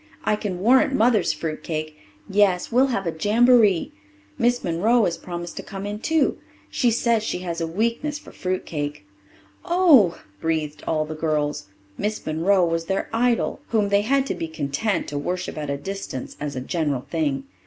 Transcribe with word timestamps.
"I 0.23 0.35
can 0.35 0.61
warrant 0.61 0.95
Mother's 0.95 1.31
fruit 1.31 1.61
cake. 1.61 1.95
Yes, 2.27 2.71
we'll 2.71 2.87
have 2.87 3.05
a 3.05 3.11
jamboree. 3.15 3.91
Miss 4.39 4.63
Monroe 4.63 5.05
has 5.05 5.15
promised 5.15 5.57
to 5.57 5.61
come 5.61 5.85
in 5.85 5.99
too. 5.99 6.39
She 6.71 6.89
says 6.89 7.21
she 7.21 7.37
has 7.45 7.61
a 7.61 7.67
weakness 7.67 8.17
for 8.17 8.31
fruit 8.31 8.65
cake." 8.65 9.05
"Oh!" 9.63 10.19
breathed 10.39 10.83
all 10.87 11.05
the 11.05 11.13
girls. 11.13 11.67
Miss 11.99 12.25
Monroe 12.25 12.65
was 12.65 12.85
their 12.85 13.09
idol, 13.13 13.59
whom 13.67 13.89
they 13.89 14.01
had 14.01 14.25
to 14.25 14.33
be 14.33 14.47
content 14.47 15.07
to 15.09 15.19
worship 15.19 15.55
at 15.55 15.69
a 15.69 15.77
distance 15.77 16.35
as 16.39 16.55
a 16.55 16.61
general 16.61 17.01
thing. 17.11 17.43